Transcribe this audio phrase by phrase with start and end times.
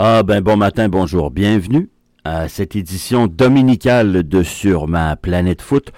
[0.00, 1.90] Ah ben bon matin, bonjour, bienvenue
[2.22, 5.90] à cette édition dominicale de Sur ma planète foot.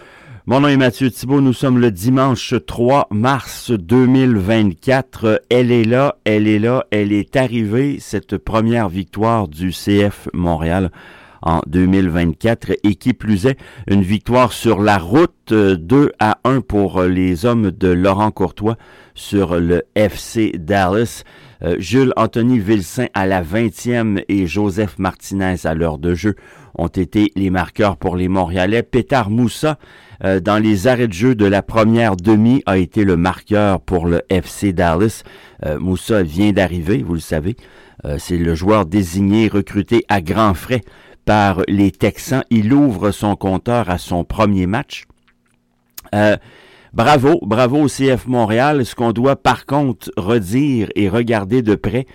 [0.47, 5.43] Mon nom est Mathieu Thibault, nous sommes le dimanche 3 mars 2024.
[5.51, 10.91] Elle est là, elle est là, elle est arrivée, cette première victoire du CF Montréal
[11.43, 17.03] en 2024 et qui plus est, une victoire sur la route 2 à 1 pour
[17.03, 18.79] les hommes de Laurent Courtois
[19.15, 21.23] sur le FC Dallas.
[21.63, 26.35] Euh, Jules Anthony Vilsain à la 20e et Joseph Martinez à l'heure de jeu
[26.75, 28.83] ont été les marqueurs pour les Montréalais.
[28.83, 29.79] Pétard Moussa,
[30.25, 34.07] euh, dans les arrêts de jeu de la première demi, a été le marqueur pour
[34.07, 35.23] le FC Dallas.
[35.67, 37.57] Euh, Moussa vient d'arriver, vous le savez.
[38.17, 40.81] C'est le joueur désigné, recruté à grands frais
[41.27, 42.45] par les Texans.
[42.49, 45.05] Il ouvre son compteur à son premier match.
[46.93, 48.85] Bravo, bravo au CF Montréal.
[48.85, 52.07] Ce qu'on doit par contre redire et regarder de près,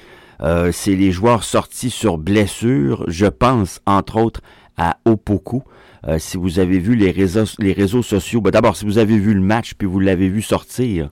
[0.42, 3.06] euh, c'est les joueurs sortis sur blessure.
[3.08, 4.42] Je pense entre autres
[4.76, 5.64] à Opoku.
[6.08, 9.40] Euh, si vous avez vu les réseaux, sociaux, ben d'abord si vous avez vu le
[9.40, 11.10] match puis vous l'avez vu sortir,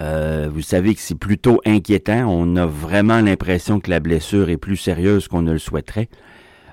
[0.00, 2.24] euh, vous savez que c'est plutôt inquiétant.
[2.26, 6.08] On a vraiment l'impression que la blessure est plus sérieuse qu'on ne le souhaiterait.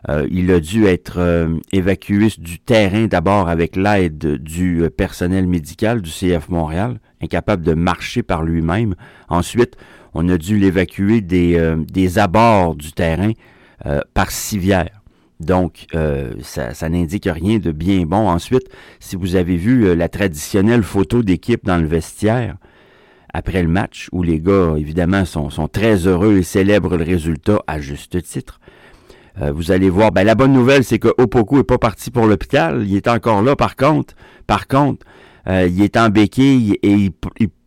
[0.09, 5.47] Euh, il a dû être euh, évacué du terrain d'abord avec l'aide du euh, personnel
[5.47, 8.95] médical du CF Montréal, incapable de marcher par lui-même.
[9.27, 9.75] Ensuite,
[10.13, 13.33] on a dû l'évacuer des, abords du terrain
[14.15, 15.01] par civière.
[15.39, 15.85] Donc,
[16.41, 18.27] ça, n'indique rien de bien bon.
[18.27, 18.67] Ensuite,
[18.99, 22.55] si vous avez vu la traditionnelle photo d'équipe dans le vestiaire,
[23.31, 27.79] après le match, où les gars, évidemment, sont très heureux et célèbrent le résultat à
[27.79, 28.59] juste titre,
[29.41, 32.25] euh, vous allez voir, ben, la bonne nouvelle, c'est que Opoku est pas parti pour
[32.25, 32.83] l'hôpital.
[32.87, 34.15] Il est encore là, par contre.
[34.47, 35.05] Par contre,
[35.47, 37.11] euh, il est en béquille et il,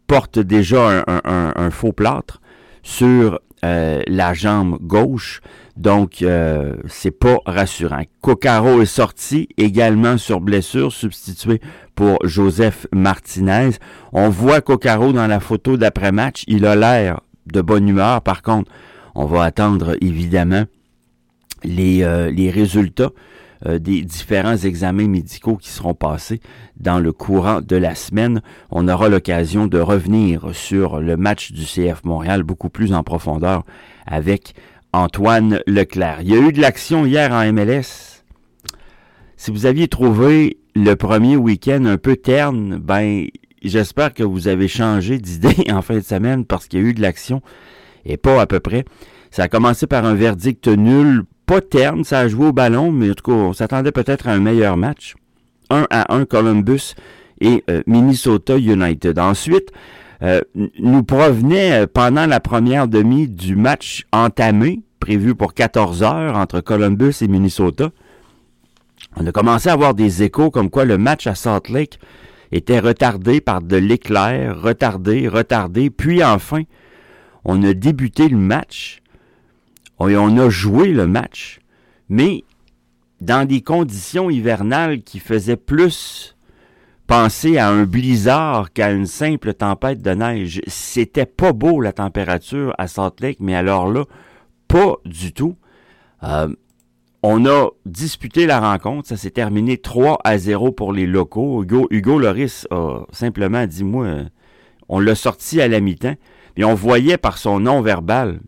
[0.07, 2.41] porte déjà un, faux plâtre
[2.83, 5.41] sur euh, la jambe gauche.
[5.77, 6.25] Donc,
[6.89, 8.03] c'est pas rassurant.
[8.21, 11.61] Coccaro est sorti également sur blessure, substitué
[11.95, 13.71] pour Joseph Martinez.
[14.13, 16.43] On voit Coccaro dans la photo d'après-match.
[16.49, 18.21] Il a l'air de bonne humeur.
[18.23, 18.73] Par contre,
[19.15, 20.65] on va attendre évidemment
[21.65, 23.11] les, euh, les résultats
[23.67, 26.41] euh, des différents examens médicaux qui seront passés
[26.79, 28.41] dans le courant de la semaine.
[28.71, 33.65] On aura l'occasion de revenir sur le match du CF Montréal beaucoup plus en profondeur
[34.07, 34.55] avec
[34.95, 36.21] Antoine Leclerc.
[36.23, 38.23] Il y a eu de l'action hier en MLS.
[39.37, 43.27] Si vous aviez trouvé le premier week-end un peu terne, ben
[43.63, 46.95] j'espère que vous avez changé d'idée en fin de semaine parce qu'il y a eu
[46.95, 47.43] de l'action
[48.07, 48.87] et pas à peu près.
[49.31, 53.11] Ça a commencé par un verdict nul pas terne, ça a joué au ballon, mais
[53.11, 55.17] en tout cas, on s'attendait peut-être à un meilleur match.
[55.69, 56.95] 1 à 1 Columbus
[57.41, 59.19] et euh, Minnesota United.
[59.19, 59.73] Ensuite,
[60.23, 66.37] euh, nous provenait euh, pendant la première demi du match entamé, prévu pour 14 heures
[66.37, 67.91] entre Columbus et Minnesota.
[69.17, 71.99] On a commencé à avoir des échos comme quoi le match à Salt Lake
[72.53, 76.63] était retardé par de l'éclair, retardé, retardé, puis enfin,
[77.45, 79.01] on a débuté le match
[80.01, 81.61] on a joué le match,
[82.09, 82.45] mais
[83.21, 86.37] dans des conditions hivernales qui faisaient plus
[87.11, 90.61] penser à un blizzard qu'à une simple tempête de neige.
[90.69, 94.05] C'était pas beau la température à Salt Lake, mais alors là,
[94.69, 95.57] pas du tout.
[96.23, 96.55] Euh,
[97.25, 101.65] on a disputé la rencontre, ça s'est terminé 3 à 0 pour les locaux.
[101.65, 104.07] Hugo, Hugo Loris a simplement dit, moi,
[104.89, 106.15] on l'a sorti à la mi-temps,
[106.57, 108.41] et on voyait par son nom verbal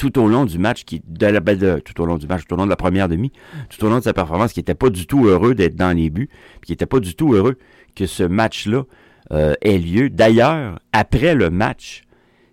[0.00, 2.54] tout au long du match, qui de la, ben, tout au long du match, tout
[2.54, 3.32] au long de la première demi,
[3.68, 6.08] tout au long de sa performance, qui n'était pas du tout heureux d'être dans les
[6.08, 6.30] buts,
[6.62, 7.58] puis qui n'était pas du tout heureux
[7.94, 8.84] que ce match-là
[9.30, 10.08] euh, ait lieu.
[10.08, 12.04] D'ailleurs, après le match,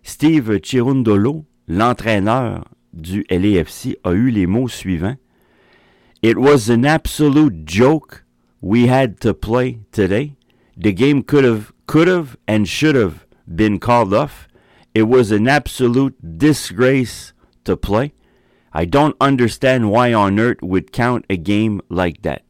[0.03, 5.15] Steve Chirundolo, l'entraîneur du LAFC, a eu les mots suivants.
[6.21, 8.25] It was an absolute joke
[8.61, 10.33] we had to play today.
[10.75, 14.49] The game could have, could have and should have been called off.
[14.93, 17.31] It was an absolute disgrace
[17.73, 18.13] play.
[18.73, 22.41] I don't understand why on earth would count a game like that.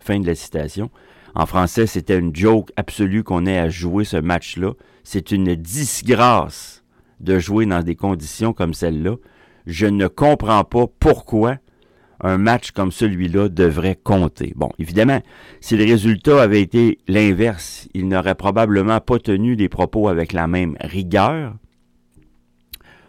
[0.00, 0.90] Fin de la citation.
[1.34, 4.72] En français, c'était une joke absolue qu'on ait à jouer ce match-là.
[5.04, 6.82] C'est une disgrâce
[7.20, 9.16] de jouer dans des conditions comme celle-là.
[9.66, 11.56] Je ne comprends pas pourquoi
[12.20, 14.52] un match comme celui-là devrait compter.
[14.56, 15.20] Bon, évidemment,
[15.60, 20.46] si le résultat avait été l'inverse, il n'aurait probablement pas tenu des propos avec la
[20.46, 21.54] même rigueur,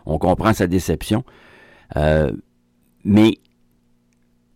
[0.06, 1.24] on comprend sa déception.
[1.96, 2.32] Euh,
[3.04, 3.38] mais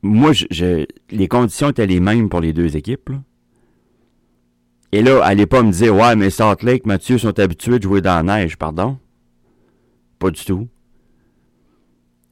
[0.02, 3.12] moi, je, les conditions étaient les mêmes pour les deux équipes.
[4.92, 8.02] Et là, allez pas me dire, ouais, mais Salt Lake, Mathieu sont habitués de jouer
[8.02, 8.98] dans la neige, pardon.
[10.20, 10.68] Pas du tout.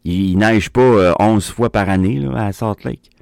[0.05, 3.14] Il, neige pas 11 fois par année à Salt Lake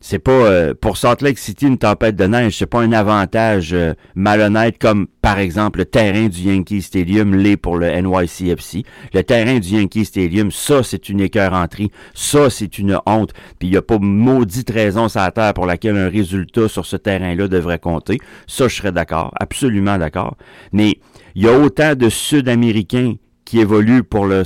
[0.00, 3.74] c'est pas euh, pour Salt Lake City une tempête de neige, c'est pas un avantage
[3.74, 8.84] euh, malhonnête comme par exemple le terrain du Yankee Stadium l'est pour le NYCFC.
[9.12, 13.74] Le terrain du Yankee Stadium, ça c'est une écœuranterie, ça c'est une honte, puis il
[13.74, 17.48] y a pas maudite raison sur la terre pour laquelle un résultat sur ce terrain-là
[17.48, 18.18] devrait compter.
[18.46, 20.36] Ça je serais d'accord, absolument d'accord.
[20.72, 20.98] Mais
[21.34, 23.14] il y a autant de Sud-Américains
[23.44, 24.44] qui évoluent pour le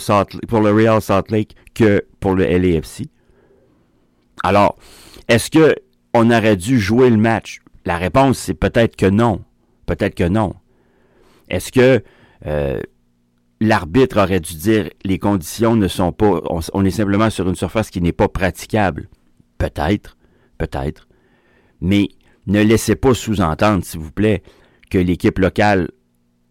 [0.49, 3.05] pour le Real Salt Lake que pour le LAFC.
[4.43, 4.77] Alors,
[5.29, 5.75] est-ce que
[6.13, 7.61] on aurait dû jouer le match?
[7.85, 9.43] La réponse, c'est peut-être que non.
[9.87, 10.55] Peut-être que non.
[11.49, 12.03] Est-ce que
[12.47, 12.81] euh,
[13.61, 16.41] l'arbitre aurait dû dire les conditions ne sont pas.
[16.73, 19.09] On, est simplement sur une surface qui n'est pas praticable?
[19.59, 20.17] Peut-être.
[20.59, 21.09] Peut-être.
[21.81, 22.09] Mais
[22.47, 24.43] ne laissez pas sous-entendre, s'il vous plaît,
[24.91, 25.91] que l'équipe locale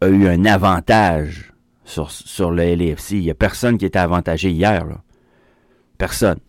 [0.01, 1.53] a eu un avantage
[1.85, 3.15] sur, sur le LFC.
[3.15, 4.85] Il n'y a personne qui était avantagé hier.
[4.85, 5.01] Là.
[5.97, 6.39] Personne.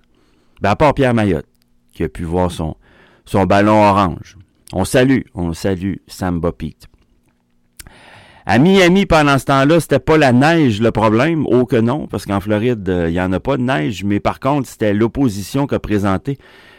[0.61, 1.47] Ben, à part Pierre Mayotte
[1.94, 2.76] qui a pu voir son,
[3.25, 4.37] son ballon orange.
[4.73, 6.88] On salue, on salue Samba Pete.
[8.46, 12.26] À Miami, pendant ce temps-là, c'était pas la neige le problème, oh que non, parce
[12.26, 15.67] qu'en Floride, euh, il n'y en a pas de neige, mais par contre, c'était l'opposition
[15.67, 16.37] qu'a présenté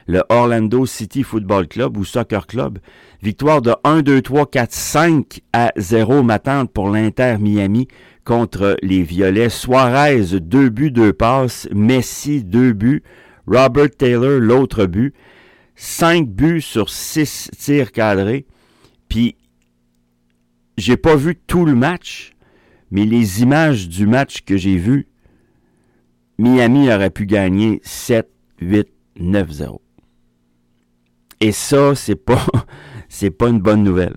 [0.07, 2.77] le Orlando City Football Club ou Soccer Club.
[3.23, 7.87] Victoire de 1, 2, 3, 4, 5 à 0 m'attendre pour l'Inter Miami
[8.23, 9.49] contre les Violets.
[9.49, 11.67] Suarez, deux buts, deux passes.
[11.73, 13.03] Messi, deux buts.
[13.47, 15.13] Robert Taylor, l'autre but.
[15.75, 18.45] Cinq buts sur six tirs cadrés.
[19.09, 19.35] Puis,
[20.77, 22.33] j'ai pas vu tout le match,
[22.91, 25.07] mais les images du match que j'ai vu,
[26.37, 28.29] Miami aurait pu gagner 7,
[28.61, 28.87] 8,
[29.19, 29.81] 9, 0.
[31.41, 32.45] Et ça, c'est pas,
[33.09, 34.15] c'est pas une bonne nouvelle.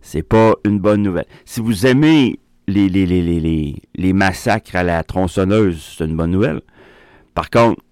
[0.00, 1.26] C'est pas une bonne nouvelle.
[1.44, 6.30] Si vous aimez les, les, les, les, les massacres à la tronçonneuse, c'est une bonne
[6.30, 6.60] nouvelle.
[7.34, 7.82] Par contre,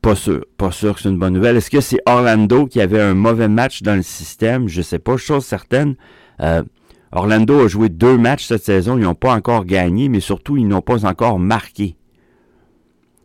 [0.00, 0.44] pas sûr.
[0.56, 1.56] Pas sûr que c'est une bonne nouvelle.
[1.56, 4.68] Est-ce que c'est Orlando qui avait un mauvais match dans le système?
[4.68, 5.16] Je sais pas.
[5.16, 5.96] Chose certaine.
[6.40, 6.62] Euh,
[7.12, 8.98] Orlando a joué deux matchs cette saison.
[8.98, 11.96] Ils n'ont pas encore gagné, mais surtout, ils n'ont pas encore marqué.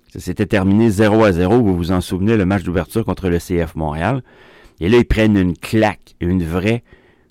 [0.09, 1.61] Ça s'était terminé 0 à 0.
[1.61, 4.23] Vous vous en souvenez, le match d'ouverture contre le CF Montréal.
[4.79, 6.83] Et là, ils prennent une claque, une vraie,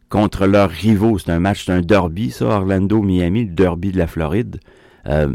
[0.08, 1.18] contre leurs rivaux.
[1.18, 4.60] C'est un match, c'est un derby, ça, Orlando-Miami, le derby de la Floride.
[5.06, 5.34] Euh,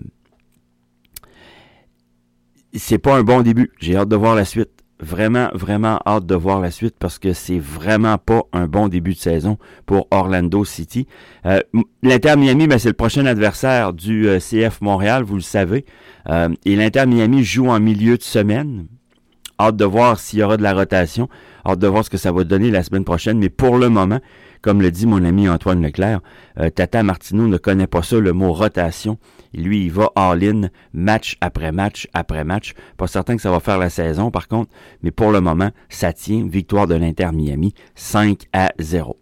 [2.77, 3.71] c'est pas un bon début.
[3.79, 4.69] J'ai hâte de voir la suite.
[4.99, 9.13] Vraiment, vraiment hâte de voir la suite parce que c'est vraiment pas un bon début
[9.13, 11.05] de saison pour Orlando City.
[11.45, 11.59] Euh,
[12.01, 15.85] L'Inter Miami, ben, c'est le prochain adversaire du euh, CF Montréal, vous le savez.
[16.29, 18.87] Euh, et l'Inter Miami joue en milieu de semaine.
[19.59, 21.29] Hâte de voir s'il y aura de la rotation.
[21.63, 23.37] Hâte de voir ce que ça va donner la semaine prochaine.
[23.37, 24.19] Mais pour le moment,
[24.61, 26.21] comme le dit mon ami Antoine Leclerc,
[26.59, 29.17] euh, Tata Martino ne connaît pas ça, le mot rotation.
[29.53, 32.73] Lui, il va all-in, match après match après match.
[32.97, 34.71] Pas certain que ça va faire la saison, par contre,
[35.03, 36.45] mais pour le moment, ça tient.
[36.47, 39.17] Victoire de l'Inter Miami, 5 à 0.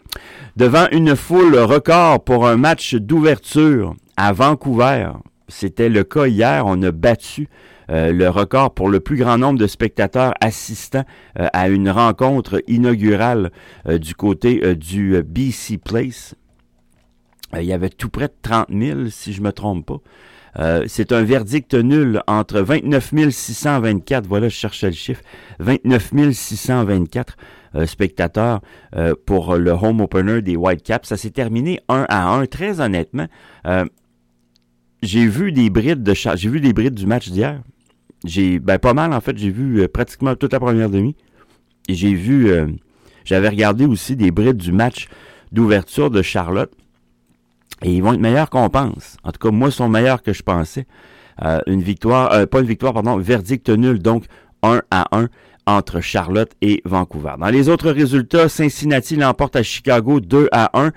[0.55, 5.11] Devant une foule record pour un match d'ouverture à Vancouver,
[5.47, 7.47] c'était le cas hier, on a battu
[7.91, 11.03] euh, le record pour le plus grand nombre de spectateurs assistant
[11.39, 13.51] euh, à une rencontre inaugurale
[13.87, 16.35] euh, du côté du BC Place.
[17.55, 20.81] il y avait tout près de 30 000, si je me trompe pas.
[20.87, 25.21] c'est un verdict nul entre 29 624, voilà, je cherchais le chiffre,
[25.59, 27.37] 29 624
[27.85, 28.61] spectateurs
[29.25, 31.09] pour le home opener des Whitecaps.
[31.09, 33.27] Ça s'est terminé 1 à 1, très honnêtement.
[35.01, 37.61] J'ai vu des brides du match d'hier.
[38.23, 41.15] J'ai ben pas mal en fait, j'ai vu euh, pratiquement toute la première demi.
[41.87, 42.67] Et j'ai vu euh,
[43.23, 45.07] j'avais regardé aussi des brides du match
[45.51, 46.71] d'ouverture de Charlotte.
[47.83, 49.17] Et ils vont être meilleurs qu'on pense.
[49.23, 50.87] En tout cas, moi, ils sont meilleurs que je pensais.
[51.43, 54.25] Euh, une victoire, pas une victoire, pardon, verdict nul, donc
[54.63, 55.27] 1 à 1
[55.65, 57.33] entre Charlotte et Vancouver.
[57.39, 60.91] Dans les autres résultats, Cincinnati l'emporte à Chicago 2 à 1.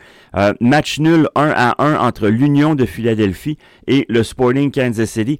[0.60, 5.38] match nul 1 à 1 entre l'Union de Philadelphie et le Sporting Kansas City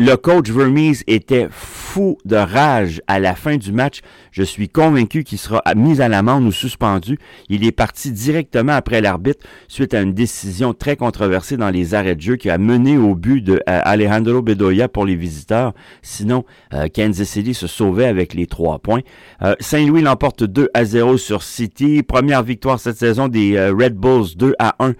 [0.00, 3.98] le coach Vermees était fou de rage à la fin du match.
[4.30, 7.18] Je suis convaincu qu'il sera mis à l'amende ou suspendu.
[7.48, 12.14] Il est parti directement après l'arbitre suite à une décision très controversée dans les arrêts
[12.14, 15.74] de jeu qui a mené au but de euh, Alejandro Bedoya pour les visiteurs.
[16.00, 19.00] Sinon, euh, Kansas City se sauvait avec les trois points.
[19.42, 22.04] Euh, Saint-Louis l'emporte 2 à 0 sur City.
[22.04, 24.94] Première victoire cette saison des Red Bulls 2 à 1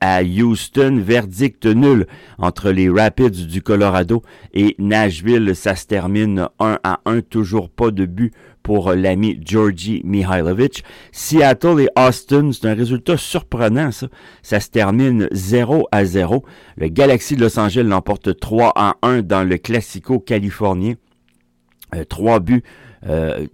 [0.00, 1.00] à Houston.
[1.02, 2.06] Verdict nul
[2.38, 4.22] entre les Rapids du Colorado
[4.54, 5.54] et Nashville.
[5.54, 10.82] Ça se termine 1 à 1, toujours pas de but pour l'ami Georgi Mihailovic.
[11.12, 14.08] Seattle et Austin, c'est un résultat surprenant ça.
[14.42, 16.44] Ça se termine 0 à 0.
[16.76, 20.94] Le Galaxy de Los Angeles l'emporte 3 à 1 dans le Classico californien.
[21.94, 22.64] Euh, trois buts
[23.06, 23.46] euh,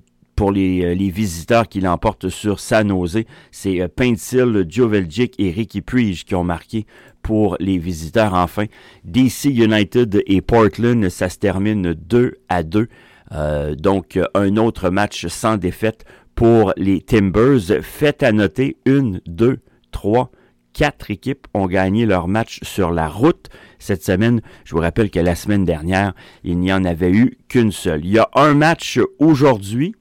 [0.42, 3.22] pour les, euh, les, visiteurs qui l'emportent sur San Jose.
[3.52, 6.84] C'est euh, Pencil, Joveljic et Ricky Priege qui ont marqué
[7.22, 8.64] pour les visiteurs enfin.
[9.04, 12.88] DC United et Portland, ça se termine 2 à 2.
[13.30, 17.80] Euh, donc, un autre match sans défaite pour les Timbers.
[17.80, 19.60] Faites à noter, une, deux,
[19.92, 20.32] trois,
[20.72, 24.40] quatre équipes ont gagné leur match sur la route cette semaine.
[24.64, 28.04] Je vous rappelle que la semaine dernière, il n'y en avait eu qu'une seule.
[28.04, 29.94] Il y a un match aujourd'hui.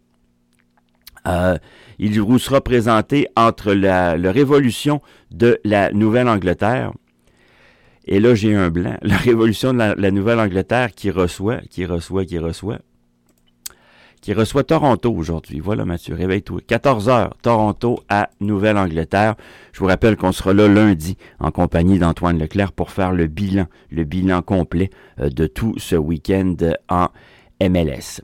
[1.27, 1.57] Euh,
[1.99, 5.01] il vous sera présenté entre la, Révolution
[5.31, 6.93] de la Nouvelle-Angleterre
[8.05, 8.97] et là, j'ai un blanc.
[9.03, 12.79] La révolution de la, la Nouvelle-Angleterre qui reçoit, qui reçoit, qui reçoit,
[14.21, 15.59] qui reçoit Toronto aujourd'hui.
[15.59, 16.61] Voilà, Mathieu, réveille-toi.
[16.65, 19.35] 14 heures, Toronto à Nouvelle-Angleterre.
[19.73, 23.65] Je vous rappelle qu'on sera là lundi en compagnie d'Antoine Leclerc pour faire le bilan,
[23.89, 26.55] le bilan complet euh, de tout ce week-end
[26.87, 27.07] en
[27.59, 28.21] MLS.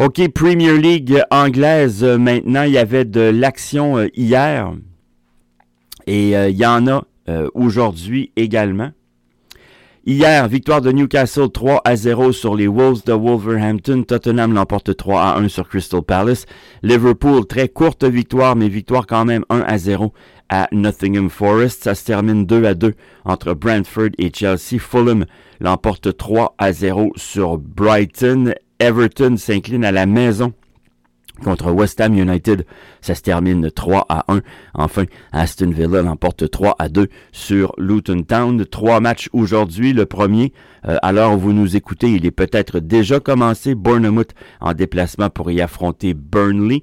[0.00, 2.04] OK, Premier League anglaise.
[2.04, 4.72] Euh, maintenant, il y avait de l'action euh, hier
[6.06, 7.02] et il y en a
[7.52, 8.92] aujourd'hui également.
[10.06, 14.04] Hier, victoire de Newcastle 3 à 0 sur les Wolves de Wolverhampton.
[14.04, 16.46] Tottenham l'emporte 3 à 1 sur Crystal Palace.
[16.82, 20.14] Liverpool, très courte victoire, mais victoire quand même 1 à 0
[20.48, 21.84] à Nottingham Forest.
[21.84, 22.94] Ça se termine 2 à 2
[23.26, 24.78] entre Brentford et Chelsea.
[24.78, 25.26] Fulham
[25.60, 28.54] l'emporte 3 à 0 sur Brighton.
[28.78, 30.52] Everton s'incline à la maison
[31.42, 32.64] contre West Ham United.
[33.00, 34.40] Ça se termine 3 à 1.
[34.74, 38.64] Enfin, Aston Villa l'emporte 3 à 2 sur Luton Town.
[38.66, 39.92] Trois matchs aujourd'hui.
[39.92, 40.52] Le premier,
[40.86, 43.74] euh, alors vous nous écoutez, il est peut-être déjà commencé.
[43.74, 44.30] Bournemouth
[44.60, 46.82] en déplacement pour y affronter Burnley.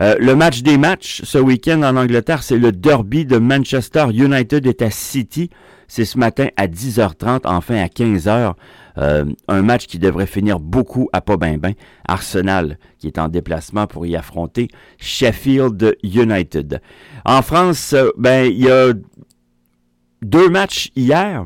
[0.00, 4.66] Euh, le match des matchs ce week-end en Angleterre, c'est le derby de Manchester United
[4.66, 5.50] est à City.
[5.88, 8.54] C'est ce matin à 10h30, enfin à 15h.
[8.98, 11.74] Euh, un match qui devrait finir beaucoup à pas ben ben.
[12.06, 14.68] Arsenal qui est en déplacement pour y affronter
[14.98, 16.80] Sheffield United.
[17.24, 18.92] En France, euh, ben il y a
[20.22, 21.44] deux matchs hier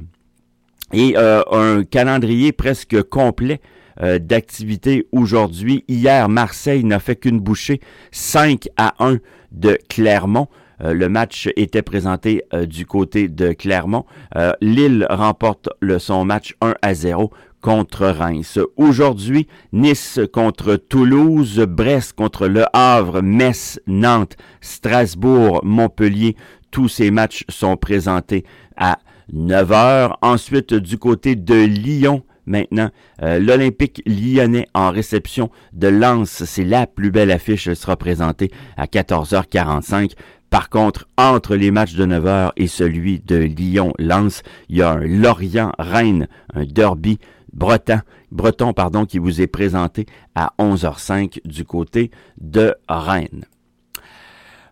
[0.93, 3.61] et un calendrier presque complet
[4.01, 5.85] d'activité aujourd'hui.
[5.89, 7.81] Hier, Marseille n'a fait qu'une bouchée
[8.13, 9.19] 5 à 1
[9.53, 10.49] de Clermont.
[10.83, 14.05] Euh, le match était présenté euh, du côté de Clermont.
[14.37, 17.31] Euh, Lille remporte le, son match 1 à 0
[17.63, 18.59] contre Reims.
[18.77, 26.37] Aujourd'hui, Nice contre Toulouse, Brest contre Le Havre, Metz, Nantes, Strasbourg, Montpellier.
[26.71, 28.45] Tous ces matchs sont présentés
[28.77, 28.99] à
[29.33, 30.19] 9 heures.
[30.21, 32.91] Ensuite, du côté de Lyon, maintenant.
[33.21, 38.87] L'Olympique lyonnais en réception de Lens, c'est la plus belle affiche, elle sera présentée à
[38.87, 40.13] 14h45.
[40.51, 45.01] Par contre, entre les matchs de 9h et celui de Lyon-Lens, il y a un
[45.01, 47.19] Lorient-Rennes, un derby
[47.53, 48.01] breton,
[48.31, 52.11] breton pardon, qui vous est présenté à 11h05 du côté
[52.41, 53.45] de Rennes.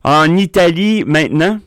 [0.04, 1.58] En Italie, maintenant,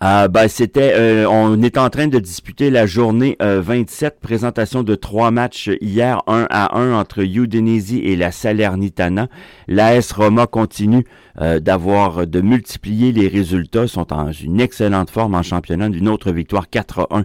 [0.00, 4.82] ah, ben, c'était, euh, on est en train de disputer la journée 27, euh, présentation
[4.82, 9.28] de trois matchs hier, 1 à 1 entre Udinese et la Salernitana.
[9.68, 11.04] L'AS Roma continue
[11.40, 16.30] euh, d'avoir, de multiplier les résultats, sont en une excellente forme en championnat, d'une autre
[16.30, 17.24] victoire 4 à 1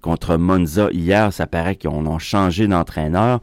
[0.00, 1.32] contre Monza hier.
[1.32, 3.40] Ça paraît qu'on a changé d'entraîneur.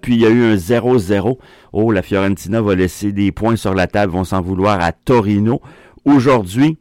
[0.00, 1.38] puis il y a eu un 0-0.
[1.72, 5.60] Oh, la Fiorentina va laisser des points sur la table, vont s'en vouloir à Torino.
[6.04, 6.78] Aujourd'hui,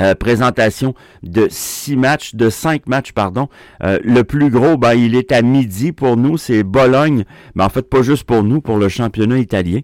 [0.00, 3.48] euh, présentation de six matchs, de cinq matchs, pardon.
[3.82, 7.24] Euh, le plus gros, ben, il est à midi pour nous, c'est Bologne,
[7.54, 9.80] mais en fait pas juste pour nous, pour le championnat italien.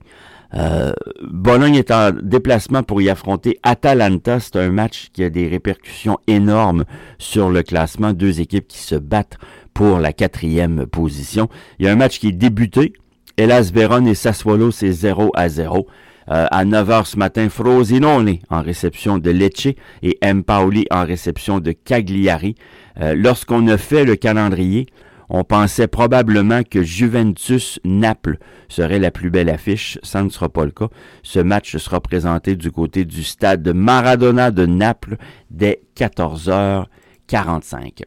[0.54, 0.92] Euh,
[1.22, 4.38] Bologne est en déplacement pour y affronter Atalanta.
[4.40, 6.84] C'est un match qui a des répercussions énormes
[7.18, 8.12] sur le classement.
[8.12, 9.38] Deux équipes qui se battent
[9.72, 11.48] pour la quatrième position.
[11.78, 12.92] Il y a un match qui est débuté.
[13.36, 15.88] Hélas, Vérone et Sassuolo, c'est 0 à 0.
[16.30, 19.68] Euh, à 9h ce matin, Frosinone en réception de Lecce
[20.02, 22.54] et Pauli en réception de Cagliari.
[23.00, 24.86] Euh, lorsqu'on a fait le calendrier,
[25.28, 28.38] on pensait probablement que Juventus-Naples
[28.68, 29.98] serait la plus belle affiche.
[30.02, 30.88] Ça ne sera pas le cas.
[31.22, 35.16] Ce match sera présenté du côté du stade Maradona de Naples
[35.50, 38.02] dès 14h45.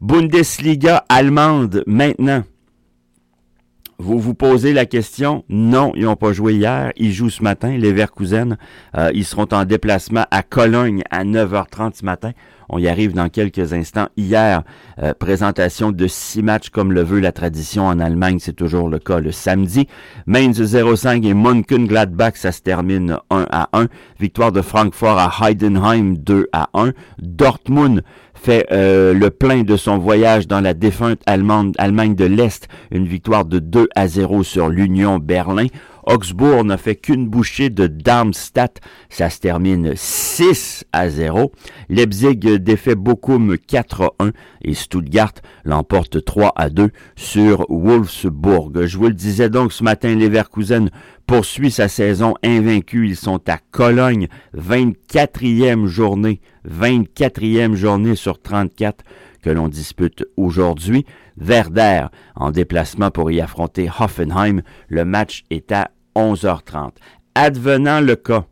[0.00, 2.44] Bundesliga allemande maintenant.
[3.98, 7.76] Vous vous posez la question, non, ils n'ont pas joué hier, ils jouent ce matin,
[7.76, 8.56] les Verkusen,
[8.96, 12.32] euh, ils seront en déplacement à Cologne à 9h30 ce matin.
[12.68, 14.08] On y arrive dans quelques instants.
[14.16, 14.62] Hier,
[15.02, 18.98] euh, présentation de six matchs comme le veut la tradition en Allemagne, c'est toujours le
[18.98, 19.86] cas le samedi.
[20.26, 23.88] Mainz 0-5 et Mönchengladbach, ça se termine 1 à 1.
[24.18, 26.92] Victoire de Francfort à Heidenheim 2 à 1.
[27.18, 28.02] Dortmund
[28.42, 33.06] fait euh, le plein de son voyage dans la défunte Allemagne, Allemagne de l'Est, une
[33.06, 35.66] victoire de 2 à 0 sur l'Union Berlin.
[36.04, 38.80] Augsbourg n'a fait qu'une bouchée de Darmstadt.
[39.08, 41.52] Ça se termine 6 à 0.
[41.88, 44.30] Leipzig défait Bochum 4 à 1
[44.62, 48.86] et Stuttgart l'emporte 3 à 2 sur Wolfsburg.
[48.86, 50.90] Je vous le disais donc ce matin, Leverkusen
[51.26, 53.06] poursuit sa saison invaincue.
[53.06, 59.04] Ils sont à Cologne, 24e journée, 24e journée sur 34
[59.42, 61.04] que l'on dispute aujourd'hui.
[61.36, 64.62] Werder en déplacement pour y affronter Hoffenheim.
[64.88, 66.92] Le match est à 11h30.
[67.34, 68.46] Advenant le cas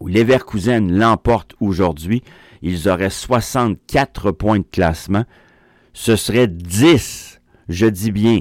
[0.00, 2.22] où Leverkusen l'emporte aujourd'hui,
[2.62, 5.24] ils auraient 64 points de classement.
[5.92, 8.40] Ce serait 10, je dis bien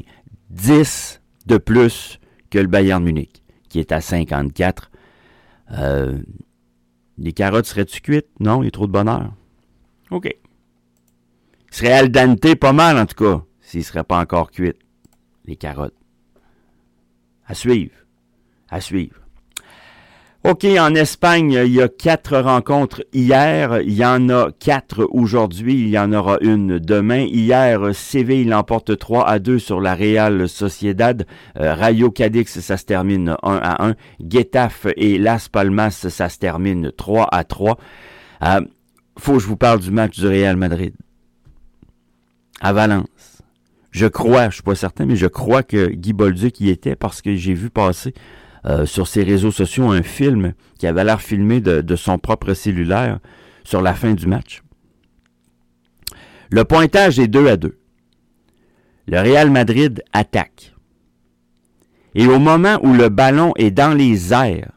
[0.50, 4.92] 10 de plus que le Bayern Munich, qui est à 54.
[5.72, 6.20] Euh,
[7.18, 8.28] les carottes seraient-tu cuites?
[8.40, 9.34] Non, il y a trop de bonheur.
[10.12, 10.36] OK.
[11.74, 14.74] Serait al dente pas mal, en tout cas, s'il ne serait pas encore cuit,
[15.46, 15.96] les carottes.
[17.48, 17.96] À suivre.
[18.70, 19.16] À suivre.
[20.44, 23.82] OK, en Espagne, il y a quatre rencontres hier.
[23.82, 25.74] Il y en a quatre aujourd'hui.
[25.74, 27.22] Il y en aura une demain.
[27.22, 31.26] Hier, Séville l'emporte 3 à 2 sur la Real Sociedad.
[31.60, 33.96] Euh, Rayo Cadix, ça se termine 1 à 1.
[34.30, 37.80] Getafe et Las Palmas, ça se termine 3 à 3.
[38.44, 38.62] Euh,
[39.18, 40.94] faut que je vous parle du match du Real Madrid
[42.64, 43.44] à Valence.
[43.92, 47.22] Je crois, je suis pas certain, mais je crois que Guy Bolduc y était parce
[47.22, 48.14] que j'ai vu passer
[48.66, 53.20] euh, sur ses réseaux sociaux un film qui avait l'air filmé de, son propre cellulaire
[53.66, 54.64] sur la fin du match.
[56.50, 57.78] Le pointage est 2 à 2.
[59.08, 60.74] Le Real Madrid attaque.
[62.16, 64.72] Et au moment où le ballon est dans les airs,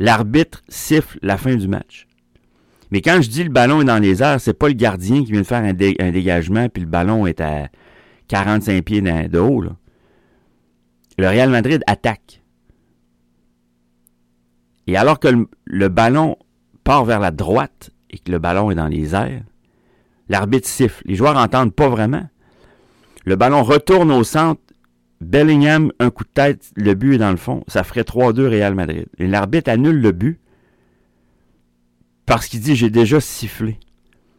[0.00, 2.07] l'arbitre siffle la fin du match.
[2.90, 5.32] Mais quand je dis le ballon est dans les airs, c'est pas le gardien qui
[5.32, 7.68] vient de faire un, dégagement puis le ballon est à
[8.28, 9.64] 45 pieds de haut.
[11.18, 12.42] Le Real Madrid attaque.
[14.86, 15.28] Et alors que
[15.66, 16.36] le, ballon
[16.82, 19.42] part vers la droite et que le ballon est dans les airs,
[20.30, 21.02] l'arbitre siffle.
[21.04, 22.26] Les joueurs n'entendent pas vraiment.
[23.26, 24.62] Le ballon retourne au centre.
[25.20, 27.64] Bellingham, un coup de tête, le but est dans le fond.
[27.66, 29.06] Ça ferait 3-2 Real Madrid.
[29.18, 30.40] L'arbitre annule le but
[32.28, 33.78] parce qu'il dit j'ai déjà sifflé.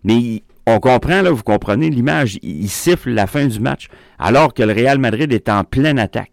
[0.03, 3.87] Mais on comprend, là, vous comprenez l'image, il, siffle la fin du match,
[4.19, 6.31] alors que le Real Madrid est en pleine attaque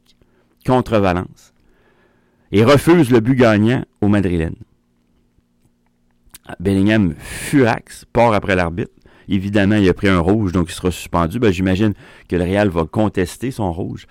[0.66, 1.55] contre Valence.
[2.53, 4.57] Et refuse le but gagnant au Madrilène.
[6.61, 8.92] Bellingham furax, part après l'arbitre.
[9.29, 11.40] Évidemment, il a pris un rouge, donc il sera suspendu.
[11.40, 11.95] Ben, J'imagine
[12.29, 14.07] que le Real va contester son rouge.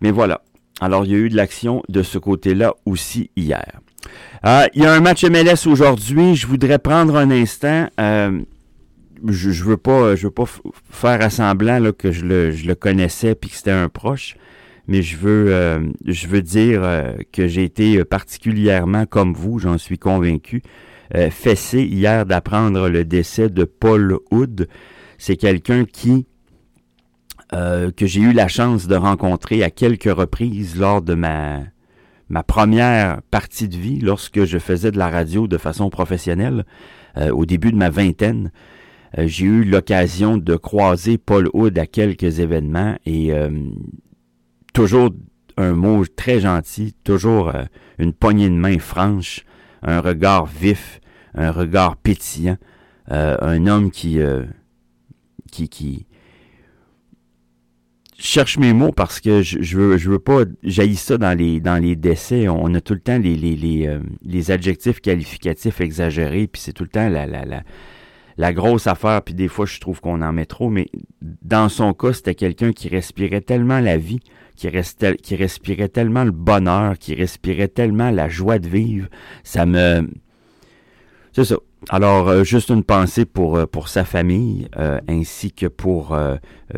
[0.00, 0.42] Mais voilà.
[0.80, 3.80] Alors, il y a eu de l'action de ce côté-là aussi hier.
[4.44, 6.34] Euh, il y a un match MLS aujourd'hui.
[6.34, 7.88] Je voudrais prendre un instant.
[8.00, 8.40] Euh,
[9.28, 10.14] je, je veux pas,
[10.90, 14.36] faire assemblant là, que je le, connaissais puis que c'était un proche,
[14.88, 16.82] mais je veux, euh, dire
[17.32, 20.62] que j'ai été particulièrement comme vous, j'en suis convaincu,
[21.30, 24.68] fessé hier d'apprendre le décès de Paul Hood.
[25.18, 26.26] C'est quelqu'un qui
[27.52, 31.60] que j'ai eu la chance de rencontrer à quelques reprises lors de ma
[32.32, 36.64] ma première partie de vie lorsque je faisais de la radio de façon professionnelle
[37.18, 38.52] euh, au début de ma vingtaine.
[39.18, 43.50] Euh, j'ai eu l'occasion de croiser Paul Hood à quelques événements et euh,
[44.72, 45.10] toujours
[45.58, 47.52] un mot très gentil, toujours
[47.98, 49.44] une poignée de main franche,
[49.82, 51.00] un regard vif,
[51.34, 52.56] un regard pétillant,
[53.08, 54.18] un homme qui,
[55.50, 56.06] qui, qui,
[58.22, 61.60] cherche mes mots parce que je, je veux je veux pas jaillir ça dans les
[61.60, 62.48] dans les décès.
[62.48, 66.72] On a tout le temps les les, les, euh, les adjectifs qualificatifs exagérés, puis c'est
[66.72, 67.62] tout le temps la, la, la,
[68.36, 70.88] la grosse affaire, puis des fois je trouve qu'on en met trop, mais
[71.20, 74.20] dans son cas, c'était quelqu'un qui respirait tellement la vie,
[74.56, 79.08] qui, restait, qui respirait tellement le bonheur, qui respirait tellement la joie de vivre.
[79.42, 80.08] Ça me
[81.32, 81.56] c'est ça.
[81.88, 86.16] Alors, euh, juste une pensée pour, euh, pour sa famille, euh, ainsi que pour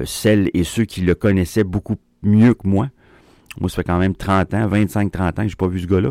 [0.04, 2.88] celles et ceux qui le connaissaient beaucoup mieux que moi.
[3.60, 6.10] Moi, ça fait quand même 30 ans, 25-30 ans que j'ai pas vu ce gars-là.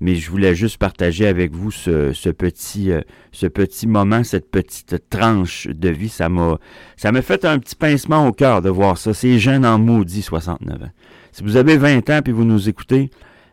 [0.00, 3.00] Mais je voulais juste partager avec vous ce, petit, euh,
[3.30, 6.08] ce petit moment, cette petite tranche de vie.
[6.08, 6.58] Ça m'a,
[6.96, 9.14] ça m'a fait un petit pincement au cœur de voir ça.
[9.14, 10.90] C'est jeune en maudit, 69 ans.
[11.32, 13.10] Si vous avez 20 ans puis vous nous écoutez,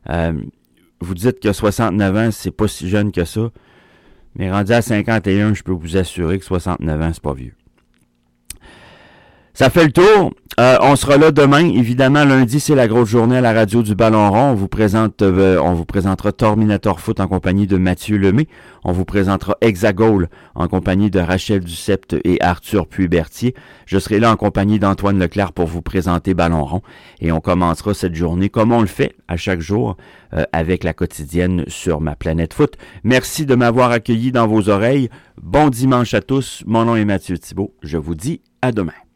[0.10, 0.34] euh,
[1.00, 3.52] vous dites que 69 ans, c'est pas si jeune que ça.
[4.38, 7.57] Mais rendu à 51, je peux vous assurer que 69 ans, c'est pas vieux.
[9.58, 10.34] Ça fait le tour.
[10.60, 11.67] Euh, on sera là demain.
[11.67, 14.52] Évidemment, lundi, c'est la grosse journée à la radio du Ballon Rond.
[14.52, 18.48] On vous présente, euh, on vous présentera Terminator Foot en compagnie de Mathieu Lemay.
[18.84, 23.56] On vous présentera Hexagol en compagnie de Rachel Ducept et Arthur Puy-Berthier.
[23.88, 26.84] Je serai là en compagnie d'Antoine Leclerc pour vous présenter Ballon Rond.
[27.20, 29.98] Et on commencera cette journée comme on le fait à chaque jour
[30.36, 32.78] euh, avec la quotidienne sur ma planète foot.
[33.04, 35.10] Merci de m'avoir accueilli dans vos oreilles.
[35.41, 36.62] Bon dimanche à tous.
[36.67, 37.74] Mon nom est Mathieu Thibault.
[37.82, 39.07] Je vous dis à demain.